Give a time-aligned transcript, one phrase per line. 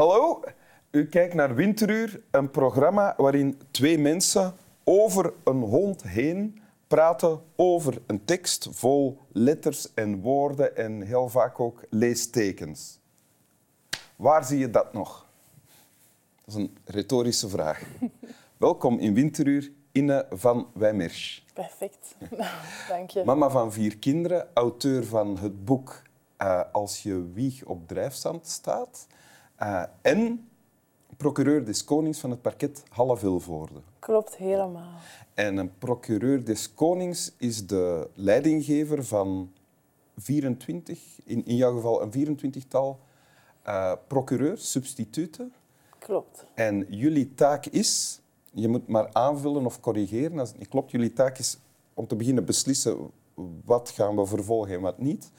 [0.00, 0.40] Hallo,
[0.90, 8.02] u kijkt naar Winteruur, een programma waarin twee mensen over een hond heen praten over
[8.06, 12.98] een tekst vol letters en woorden en heel vaak ook leestekens.
[14.16, 15.26] Waar zie je dat nog?
[16.44, 17.82] Dat is een retorische vraag.
[18.56, 21.40] Welkom in Winteruur, Inne van Wijmersch.
[21.54, 22.16] Perfect,
[22.88, 23.24] dank je.
[23.24, 26.02] Mama van vier kinderen, auteur van het boek
[26.38, 29.06] uh, Als je wieg op drijfstand staat.
[29.62, 30.48] Uh, en
[31.16, 33.80] procureur des Konings van het parket Halle Vilvoorde.
[33.98, 34.98] Klopt, helemaal.
[35.34, 39.52] En een procureur des Konings is de leidinggever van
[40.16, 42.98] 24, in, in jouw geval een 24-tal
[43.66, 45.52] uh, procureurs, substituten.
[45.98, 46.44] Klopt.
[46.54, 48.20] En jullie taak is,
[48.52, 51.58] je moet maar aanvullen of corrigeren als het niet klopt, jullie taak is
[51.94, 53.10] om te beginnen beslissen
[53.64, 55.30] wat gaan we vervolgen en wat niet.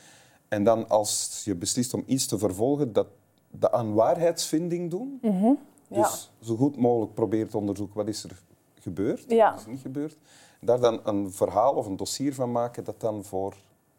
[0.48, 3.08] En dan als je beslist om iets te vervolgen, dat
[3.52, 5.20] de aan waarheidsvinding doen.
[5.22, 5.60] Mm -hmm.
[5.88, 8.42] Dus zo goed mogelijk proberen te onderzoeken wat is er
[8.80, 9.50] gebeurd, ja.
[9.50, 10.18] wat is er niet gebeurd.
[10.60, 13.54] Daar dan een verhaal of een dossier van maken dat dan voor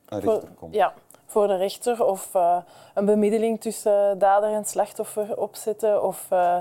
[0.09, 0.75] een rechter komt.
[0.75, 0.95] Ja,
[1.27, 2.57] voor de rechter of uh,
[2.95, 6.57] een bemiddeling tussen dader en slachtoffer opzetten of uh,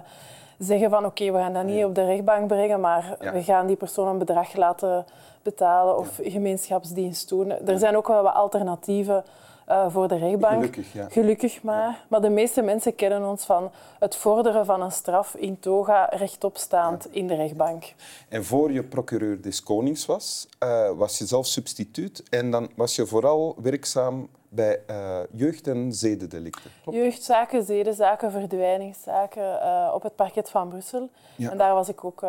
[0.58, 1.86] zeggen van oké, okay, we gaan dat niet ja.
[1.86, 3.32] op de rechtbank brengen, maar ja.
[3.32, 5.06] we gaan die persoon een bedrag laten
[5.42, 6.30] betalen of ja.
[6.30, 7.52] gemeenschapsdienst doen.
[7.52, 9.24] Er zijn ook wel wat alternatieven
[9.72, 10.54] uh, voor de rechtbank.
[10.54, 11.08] Gelukkig, ja.
[11.10, 12.06] Gelukkig maar.
[12.08, 17.08] Maar de meeste mensen kennen ons van het vorderen van een straf in toga rechtopstaand
[17.12, 17.94] in de rechtbank.
[18.30, 22.96] En voor je procureur des Konings was, uh, was je zelf substituut en dan was
[22.96, 26.72] je vooral werkzaam bij uh, jeugd- en zedendelicten.
[26.84, 26.98] Klopt?
[26.98, 31.10] Jeugdzaken, zedenzaken, verdwijningszaken op het parket van Brussel.
[31.36, 31.52] Ja.
[31.52, 32.22] En daar was ik ook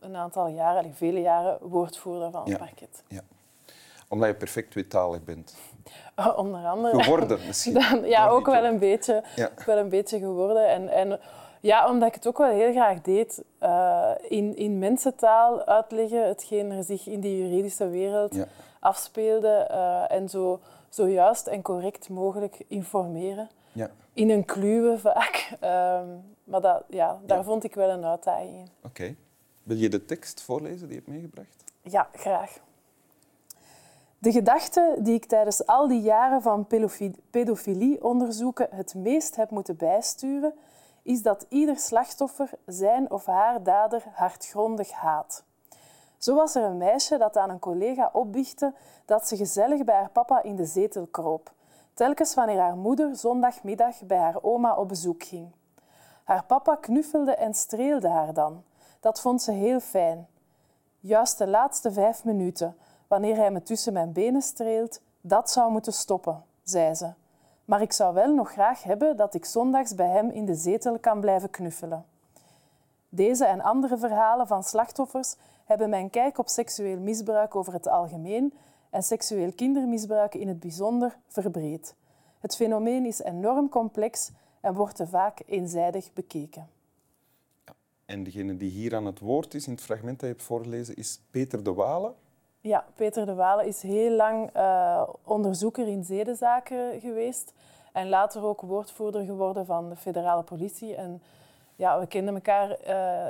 [0.00, 2.56] een aantal jaren, vele jaren, woordvoerder van het ja.
[2.56, 3.02] parket.
[3.08, 3.20] Ja.
[4.08, 5.54] Omdat je perfect tweetalig bent.
[6.18, 7.02] Uh, onder andere.
[7.02, 7.74] Geworden misschien.
[7.90, 9.50] Dan, ja, ook wel een, beetje, ja.
[9.66, 10.68] wel een beetje geworden.
[10.68, 11.20] En, en
[11.60, 13.42] ja, omdat ik het ook wel heel graag deed.
[13.62, 18.46] Uh, in, in mensentaal uitleggen hetgeen er zich in die juridische wereld ja.
[18.80, 19.68] afspeelde.
[19.70, 23.48] Uh, en zo, zo juist en correct mogelijk informeren.
[23.72, 23.90] Ja.
[24.12, 25.50] In een kluwe vaak.
[25.60, 28.68] Um, maar dat, ja, daar vond ik wel een uitdaging in.
[28.76, 28.86] Oké.
[28.86, 29.16] Okay.
[29.62, 31.64] Wil je de tekst voorlezen die je hebt meegebracht?
[31.82, 32.58] Ja, graag.
[34.24, 36.66] De gedachte die ik tijdens al die jaren van
[37.30, 40.54] pedofilieonderzoeken het meest heb moeten bijsturen,
[41.02, 45.44] is dat ieder slachtoffer zijn of haar dader hardgrondig haat.
[46.18, 48.74] Zo was er een meisje dat aan een collega opbiechtte
[49.04, 51.52] dat ze gezellig bij haar papa in de zetel kroop,
[51.94, 55.48] telkens wanneer haar moeder zondagmiddag bij haar oma op bezoek ging.
[56.24, 58.62] Haar papa knuffelde en streelde haar dan.
[59.00, 60.26] Dat vond ze heel fijn.
[61.00, 62.76] Juist de laatste vijf minuten,
[63.14, 67.12] wanneer hij me tussen mijn benen streelt, dat zou moeten stoppen, zei ze.
[67.64, 70.98] Maar ik zou wel nog graag hebben dat ik zondags bij hem in de zetel
[70.98, 72.04] kan blijven knuffelen.
[73.08, 78.52] Deze en andere verhalen van slachtoffers hebben mijn kijk op seksueel misbruik over het algemeen
[78.90, 81.94] en seksueel kindermisbruik in het bijzonder verbreed.
[82.38, 86.68] Het fenomeen is enorm complex en wordt te vaak eenzijdig bekeken.
[88.04, 90.96] En degene die hier aan het woord is in het fragment dat je hebt voorgelezen
[90.96, 92.14] is Peter de Walen.
[92.66, 97.52] Ja, Peter de Walen is heel lang uh, onderzoeker in zedenzaken geweest
[97.92, 100.94] en later ook woordvoerder geworden van de federale politie.
[100.94, 101.22] En
[101.76, 102.76] ja, we kenden elkaar uh,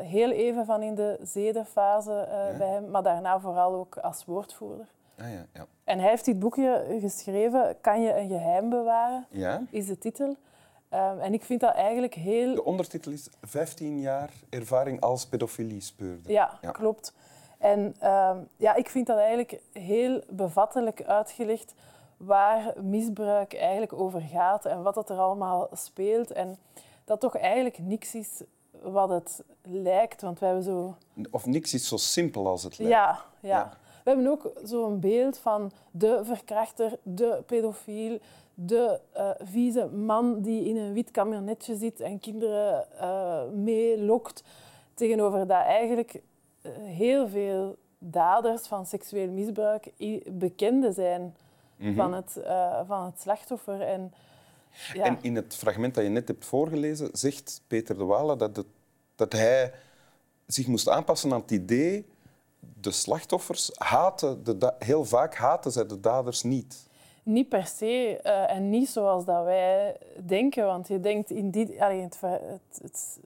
[0.09, 2.59] heel even van in de zedenfase uh, ja.
[2.59, 4.87] bij hem, maar daarna vooral ook als woordvoerder.
[5.19, 5.67] Ah, ja, ja.
[5.85, 9.63] En hij heeft dit boekje geschreven, Kan je een geheim bewaren, ja?
[9.71, 10.37] is de titel.
[10.91, 12.55] Um, en ik vind dat eigenlijk heel...
[12.55, 16.31] De ondertitel is 15 jaar ervaring als pedofilie-speurder.
[16.31, 17.13] Ja, ja, klopt.
[17.59, 21.75] En um, ja, ik vind dat eigenlijk heel bevattelijk uitgelegd
[22.17, 26.31] waar misbruik eigenlijk over gaat en wat het er allemaal speelt.
[26.31, 26.57] En
[27.05, 28.43] dat toch eigenlijk niks is
[28.83, 30.95] wat het lijkt, want we hebben zo...
[31.31, 32.93] Of niks is zo simpel als het lijkt.
[32.93, 33.49] Ja, ja.
[33.49, 33.73] ja.
[34.05, 38.19] We hebben ook zo'n beeld van de verkrachter, de pedofiel,
[38.55, 44.45] de uh, vieze man die in een wit camionetje zit en kinderen uh, meelokt.
[44.95, 46.23] Tegenover dat eigenlijk
[46.83, 49.91] heel veel daders van seksueel misbruik
[50.27, 51.95] bekenden zijn mm -hmm.
[51.95, 52.41] van, het,
[52.87, 53.81] van het slachtoffer.
[53.81, 54.13] En,
[54.93, 55.05] ja.
[55.05, 58.67] en in het fragment dat je net hebt voorgelezen, zegt Peter de Walen dat, het,
[59.15, 59.73] dat hij
[60.47, 62.07] zich moest aanpassen aan het idee
[62.81, 66.87] de slachtoffers haten, de heel vaak haten zij de daders niet.
[67.23, 69.97] Niet per se uh, en niet zoals dat wij
[70.27, 70.67] denken.
[70.67, 73.19] Want je denkt in die, allee, het, het, het,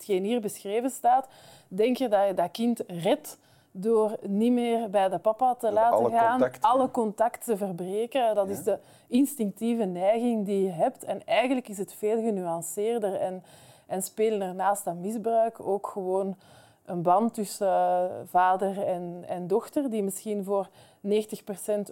[0.00, 1.28] hetgeen hier beschreven staat,
[1.68, 3.38] denk je dat je dat kind redt
[3.72, 6.88] door niet meer bij de papa te laten alle gaan, alle ja.
[6.88, 8.34] contact te verbreken.
[8.34, 8.52] Dat ja.
[8.52, 11.04] is de instinctieve neiging die je hebt.
[11.04, 13.14] En eigenlijk is het veel genuanceerder.
[13.14, 13.42] En
[13.90, 16.36] En spelen er naast dat misbruik ook gewoon
[16.84, 20.68] een band tussen eh, vader en, en dochter, die misschien voor
[21.06, 21.10] 90%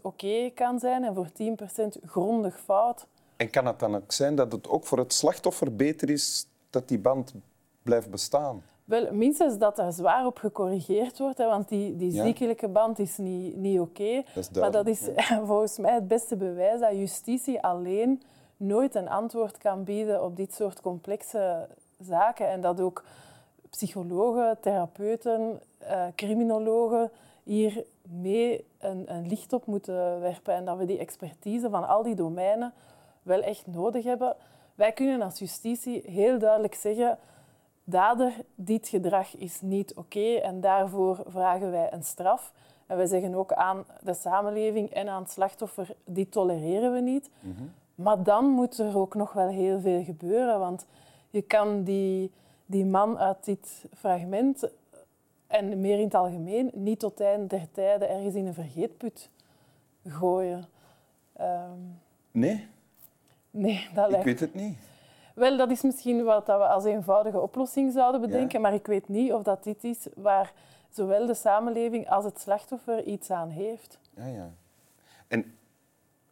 [0.02, 3.06] oké kan zijn en voor 10% grondig fout.
[3.36, 6.88] En kan het dan ook zijn dat het ook voor het slachtoffer beter is dat
[6.88, 7.34] die band
[7.88, 8.62] blijft bestaan?
[8.84, 12.24] Wel, minstens dat er zwaar op gecorrigeerd wordt, hè, want die, die Ja.
[12.24, 14.22] ziekelijke band is niet, niet oké.
[14.60, 15.08] Maar dat is
[15.50, 18.22] volgens mij het beste bewijs dat justitie alleen
[18.56, 21.68] nooit een antwoord kan bieden op dit soort complexe
[22.00, 22.48] zaken.
[22.48, 23.04] En dat ook
[23.70, 27.10] psychologen, therapeuten, eh, criminologen
[27.42, 30.54] hier mee een, een licht op moeten werpen.
[30.54, 32.72] En dat we die expertise van al die domeinen
[33.22, 34.36] wel echt nodig hebben.
[34.74, 37.18] Wij kunnen als justitie heel duidelijk zeggen
[37.90, 42.52] dader, dit gedrag is niet oké en daarvoor vragen wij een straf.
[42.86, 47.30] En wij zeggen ook aan de samenleving en aan het slachtoffer, dit tolereren we niet.
[47.94, 50.86] Maar dan moet er ook nog wel heel veel gebeuren, want
[51.30, 52.30] je kan die,
[52.66, 54.70] die man uit dit fragment
[55.46, 59.30] en meer in het algemeen niet tot het einde der tijden ergens in een vergeetput
[60.06, 60.68] gooien.
[61.32, 61.80] Ehm,
[62.30, 62.66] Nee,
[63.50, 64.78] nee, dat ik lijkt weet het niet.
[65.38, 69.08] Wel, dat is misschien wat dat we als eenvoudige oplossing zouden bedenken, maar ik weet
[69.08, 70.52] niet of dat dit is waar
[70.90, 73.98] zowel de samenleving als het slachtoffer iets aan heeft.
[74.16, 74.50] Ja, ja.
[75.28, 75.54] En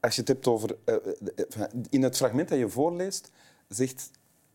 [0.00, 0.76] als je het hebt over...
[0.84, 3.32] eh, eh, in het fragment dat je voorleest,
[3.68, 4.10] zegt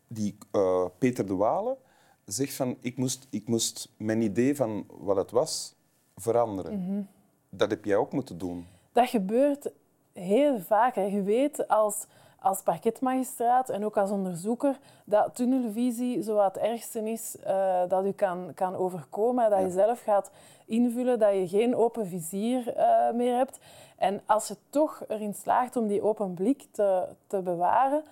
[0.06, 1.76] die eh, Peter de Wale
[2.24, 5.74] zegt van ik moest, ik moest mijn idee van wat het was
[6.16, 6.84] veranderen.
[6.84, 7.02] Mhm.
[7.48, 8.66] Dat heb jij ook moeten doen.
[8.92, 9.70] Dat gebeurt
[10.12, 10.94] heel vaak.
[10.94, 11.02] Hè.
[11.02, 12.06] Je weet als,
[12.42, 18.04] als parketmagistraat en ook als onderzoeker dat tunnelvisie zo wat het ergste is eh, dat
[18.04, 19.50] u kan, kan overkomen.
[19.50, 20.30] Dat je zelf gaat
[20.66, 23.58] invullen, dat je geen open vizier eh, meer hebt.
[23.96, 28.04] En als je toch erin slaagt om die open blik te, te bewaren,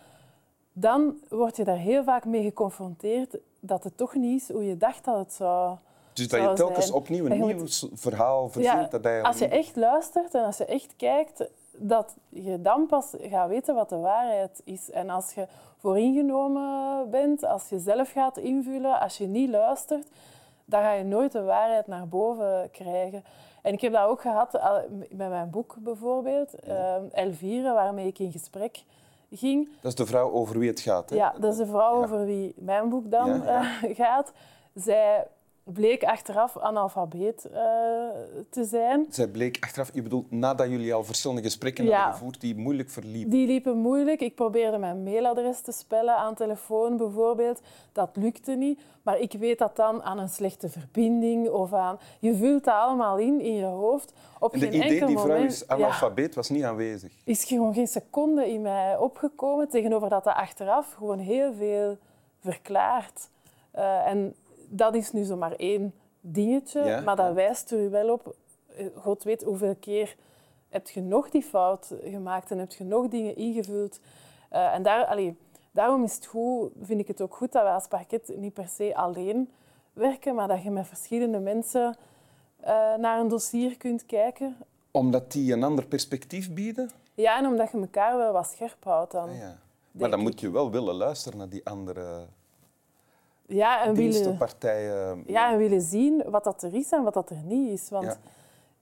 [0.73, 4.76] dan word je daar heel vaak mee geconfronteerd dat het toch niet is hoe je
[4.76, 5.76] dacht dat het zou
[6.12, 6.99] Dus dat je telkens zijn.
[6.99, 8.91] opnieuw En een je nieuw verhaal verzint.
[8.91, 11.44] dat eigenlijk als je echt luistert en als je echt kijkt,
[11.82, 14.91] dat je dan pas gaat weten wat de waarheid is.
[14.91, 15.47] En als je
[15.77, 20.09] vooringenomen bent, als je zelf gaat invullen, als je niet luistert,
[20.65, 23.25] dan ga je nooit de waarheid naar boven krijgen.
[23.62, 24.73] En ik heb dat ook gehad eh,
[25.11, 28.85] met mijn boek bijvoorbeeld, eh, Elvire, waarmee ik in gesprek
[29.31, 29.69] ging.
[29.81, 31.11] Dat is de vrouw over wie het gaat.
[31.11, 31.17] Hè?
[31.17, 32.05] Ja, dat is de vrouw Ja.
[32.05, 33.61] over wie mijn boek dan Ja, ja.
[33.88, 34.33] eh, gaat.
[34.75, 35.26] Zij
[35.73, 37.61] bleek achteraf analfabeet eh,
[38.51, 39.07] te zijn.
[39.11, 41.97] Zij bleek achteraf, je bedoelt nadat jullie al verschillende gesprekken Ja.
[41.97, 43.31] hadden gevoerd die moeilijk verliepen.
[43.31, 44.21] Die liepen moeilijk.
[44.21, 47.61] Ik probeerde mijn mailadres te spellen aan telefoon bijvoorbeeld.
[47.93, 48.81] Dat lukte niet.
[49.03, 51.99] Maar ik weet dat dan aan een slechte verbinding of aan...
[52.19, 54.13] Je vult dat allemaal in, in je hoofd.
[54.39, 57.13] Op En de geen idee, enkel die vrouw moment is ja, analfabeet, was niet aanwezig.
[57.25, 59.69] is gewoon geen seconde in mij opgekomen.
[59.69, 61.99] Tegenover dat dat achteraf gewoon heel veel
[62.41, 63.29] verklaart.
[63.71, 64.35] Eh, en
[64.71, 66.83] dat is nu zomaar één dingetje.
[66.83, 68.37] Ja, maar dat wijst er wel op.
[68.77, 70.17] Eh, God weet hoeveel keer
[70.69, 74.01] heb je nog die fout gemaakt en heb je nog dingen ingevuld.
[74.49, 75.37] Eh, en daar, allee,
[75.71, 78.69] daarom is het goed, vind ik het ook goed dat we als parket niet per
[78.69, 79.50] se alleen
[79.93, 81.97] werken, maar dat je met verschillende mensen
[82.61, 84.57] eh, naar een dossier kunt kijken.
[84.91, 86.91] Omdat die een ander perspectief bieden?
[87.15, 89.29] Ja, en omdat je elkaar wel wat scherp houdt dan.
[89.29, 89.59] Ah, ja.
[89.91, 90.25] Maar dan ik.
[90.25, 92.27] moet je wel willen luisteren naar die andere
[93.50, 95.25] Ja, en willen, dienstenpartijen.
[95.26, 97.88] ja, en willen zien wat dat er is en wat dat er niet is.
[97.90, 98.16] Want Ja.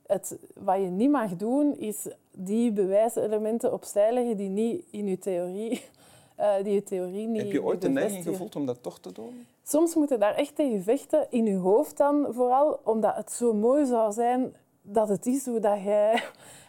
[0.06, 5.18] het, wat je niet mag doen, is die bewijselementen opzij leggen die niet in je
[5.18, 5.84] theorie,
[6.36, 9.12] eh, die je theorie niet Heb je ooit de neiging gevoeld om dat toch te
[9.12, 9.46] doen?
[9.62, 13.52] Soms moet je daar echt tegen vechten, in je hoofd dan vooral, omdat het zo
[13.54, 16.22] mooi zou zijn dat het is hoe dat jij...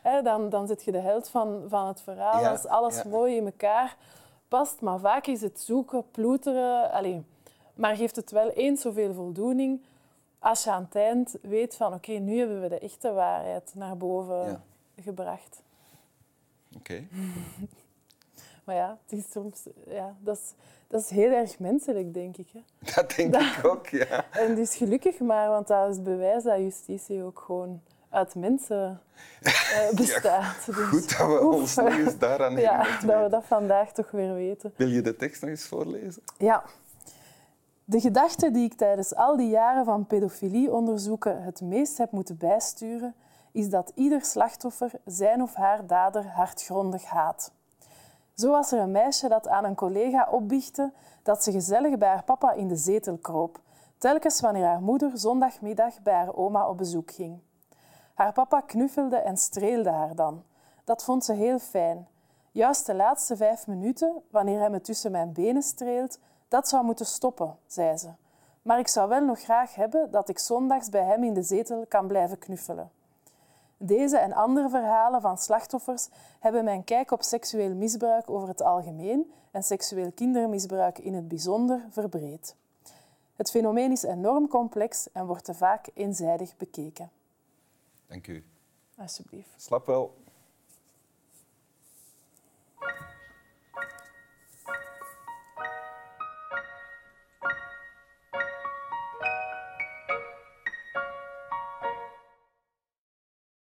[0.03, 3.09] Hè, dan, dan zit je de held van, van het verhaal, Ja, als alles ja.
[3.09, 3.97] mooi in elkaar
[4.47, 4.81] past.
[4.81, 6.91] Maar vaak is het zoeken, ploeteren...
[6.91, 7.23] Allee,
[7.79, 9.81] maar geeft het wel eens zoveel voldoening
[10.39, 13.97] als je aan het eind weet van oké, nu hebben we de echte waarheid naar
[13.97, 14.61] boven Ja.
[15.03, 15.61] gebracht.
[16.77, 17.03] Oké.
[18.63, 20.53] Maar ja, het is soms, ja dat, is,
[20.87, 22.47] dat is heel erg menselijk, denk ik.
[22.53, 22.59] Hè.
[22.95, 24.25] Dat denk ik ook, ja.
[24.45, 29.01] En dus gelukkig maar, want dat is het bewijs dat justitie ook gewoon uit mensen
[29.41, 30.65] eh, bestaat.
[30.65, 34.33] Dus, Goed dat we ons nog eens daaraan Ja, dat we dat vandaag toch weer
[34.33, 34.73] weten.
[34.75, 36.21] Wil je de tekst nog eens voorlezen?
[36.37, 36.63] Ja.
[37.89, 43.15] De gedachte die ik tijdens al die jaren van pedofilieonderzoeken het meest heb moeten bijsturen,
[43.51, 47.51] is dat ieder slachtoffer zijn of haar dader hardgrondig haat.
[48.33, 50.93] Zo was er een meisje dat aan een collega opbiechtte
[51.23, 53.59] dat ze gezellig bij haar papa in de zetel kroop,
[53.97, 57.39] telkens wanneer haar moeder zondagmiddag bij haar oma op bezoek ging.
[58.13, 60.43] Haar papa knuffelde en streelde haar dan.
[60.83, 62.07] Dat vond ze heel fijn.
[62.51, 66.19] Juist de laatste vijf minuten, wanneer hij me tussen mijn benen streelt,
[66.49, 68.09] Dat zou moeten stoppen, zei ze.
[68.61, 71.85] Maar ik zou wel nog graag hebben dat ik zondags bij hem in de zetel
[71.87, 72.91] kan blijven knuffelen.
[73.77, 79.31] Deze en andere verhalen van slachtoffers hebben mijn kijk op seksueel misbruik over het algemeen
[79.51, 82.55] en seksueel kindermisbruik in het bijzonder verbreed.
[83.35, 87.11] Het fenomeen is enorm complex en wordt te vaak eenzijdig bekeken.
[88.07, 88.45] Dank u.
[88.97, 89.49] Alsjeblieft.
[89.57, 90.15] Slap wel.